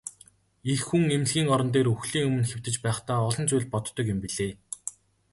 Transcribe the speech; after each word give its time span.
Эх 0.71 0.81
хүн 0.89 1.03
эмнэлгийн 1.15 1.51
орон 1.53 1.69
дээр 1.71 1.87
үхлийн 1.95 2.27
өмнө 2.29 2.45
хэвтэж 2.51 2.75
байхдаа 2.85 3.19
олон 3.29 3.45
зүйл 3.47 3.67
боддог 3.73 4.05
юм 4.13 4.19
билээ. 4.23 4.51